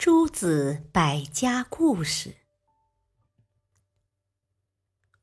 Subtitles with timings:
[0.00, 2.36] 诸子百家故事：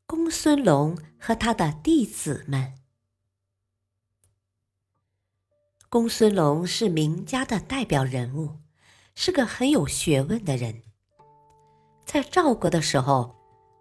[0.05, 2.75] 公孙龙和他的弟子们。
[5.89, 8.59] 公孙龙是名家的代表人物，
[9.15, 10.83] 是个很有学问的人。
[12.05, 13.35] 在赵国的时候，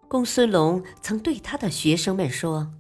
[0.09, 2.73] 公孙龙曾对他的学生们说：“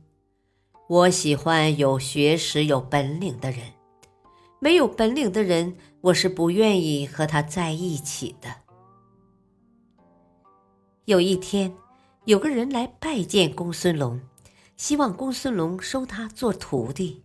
[0.89, 3.75] 我喜欢有学识、有本领的人。”
[4.67, 8.49] 没有本领的人，我是不愿意和他在一起的。
[11.05, 11.73] 有一天，
[12.25, 14.21] 有个人来拜见公孙龙，
[14.77, 17.23] 希望公孙龙收他做徒弟。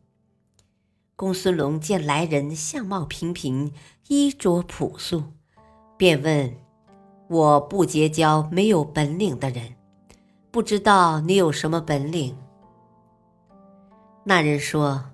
[1.16, 3.74] 公孙龙见来人相貌平平，
[4.08, 5.24] 衣着朴素，
[5.98, 6.56] 便问
[7.28, 9.74] ：“我不结交没有本领的人，
[10.52, 12.38] 不知道你有什么本领？”
[14.26, 15.11] 那人说。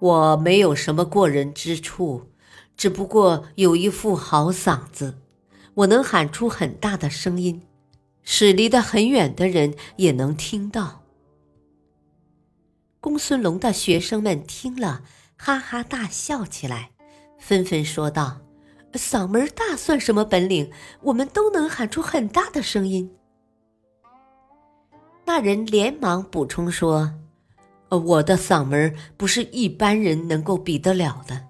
[0.00, 2.30] 我没有什么过人之处，
[2.76, 5.18] 只不过有一副好嗓子，
[5.74, 7.62] 我能喊出很大的声音，
[8.22, 11.02] 使离得很远的人也能听到。
[13.00, 15.02] 公孙龙的学生们听了，
[15.36, 16.90] 哈哈大笑起来，
[17.38, 18.38] 纷纷说道
[18.94, 20.70] ：“嗓门大算什么本领？
[21.02, 23.10] 我们都能喊出很大的声音。”
[25.26, 27.12] 那人连忙补充说。
[27.90, 31.46] 呃，我的嗓门不是一般人能够比得了的。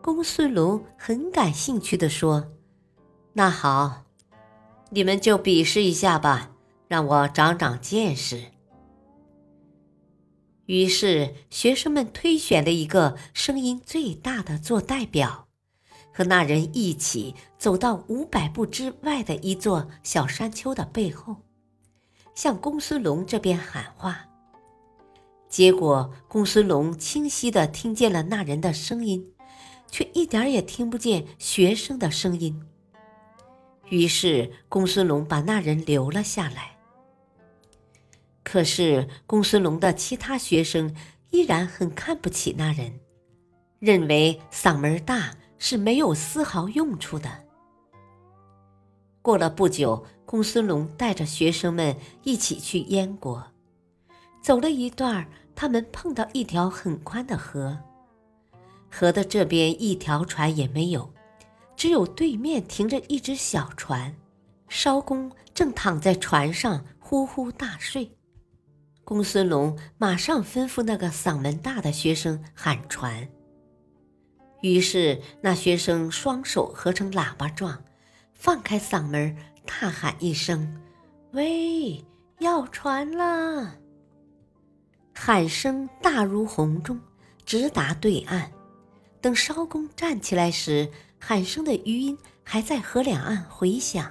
[0.00, 2.52] 公孙龙很感兴趣的说
[3.34, 4.02] ：“那好，
[4.90, 6.50] 你们就比试一下吧，
[6.88, 8.46] 让我长长见识。”
[10.66, 15.46] 于是，学生们推选了一个声音最大的做代表，
[16.12, 21.36] 和那人一起走到五百步之外的一座小山丘的背后。
[22.34, 24.26] 向公孙龙这边喊话，
[25.48, 29.32] 结果公孙龙清晰的听见了那人的声音，
[29.90, 32.60] 却一点也听不见学生的声音。
[33.90, 36.76] 于是公孙龙把那人留了下来。
[38.42, 40.94] 可是公孙龙的其他学生
[41.30, 43.00] 依然很看不起那人，
[43.78, 47.28] 认为嗓门大是没有丝毫用处的。
[49.20, 53.52] 过了不久，公孙龙带着学生们一起去燕国。
[54.40, 57.78] 走了一段，他们碰到一条很宽的河，
[58.90, 61.12] 河的这边一条船也没有，
[61.76, 64.16] 只有对面停着一只小船，
[64.70, 68.10] 艄公正躺在船上呼呼大睡。
[69.04, 73.28] 公孙龙马上吩咐那个嗓门大的学生喊船。
[74.62, 77.84] 于是那学生双手合成喇叭状。
[78.34, 80.80] 放开嗓门，大喊一声
[81.32, 82.04] ：“喂，
[82.38, 83.76] 要船了！”
[85.14, 86.98] 喊声大如洪钟，
[87.44, 88.50] 直达对岸。
[89.20, 94.10] 等艄公站起来时，喊声的余音还在河两岸回响。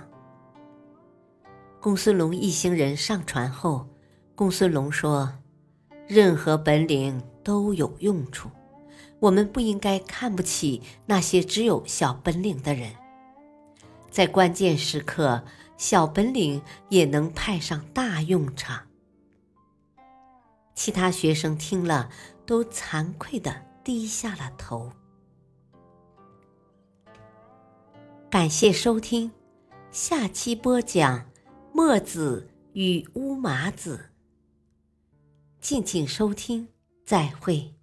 [1.81, 3.89] 公孙龙一行人上船后，
[4.35, 5.33] 公孙龙说
[6.07, 8.49] ：“任何本领都有用处，
[9.19, 12.93] 我们不应该看不起那些只有小本领的人。”
[14.11, 15.41] 在关键时刻，
[15.77, 18.87] 小本领也能派上大用场。
[20.75, 22.09] 其他学生听了，
[22.45, 24.91] 都惭愧的低下了头。
[28.29, 29.31] 感谢收听，
[29.91, 31.29] 下期播讲
[31.73, 34.11] 墨子与乌麻子。
[35.59, 36.67] 敬请收听，
[37.05, 37.80] 再会。